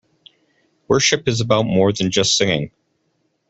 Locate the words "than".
1.93-2.09